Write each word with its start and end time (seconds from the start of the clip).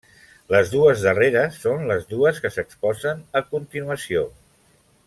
Les 0.53 0.71
dues 0.75 1.03
darreres 1.07 1.59
són 1.65 1.85
les 1.91 2.09
dues 2.15 2.41
que 2.47 2.53
s'exposen 2.57 3.25
a 3.41 3.45
continuació. 3.53 4.27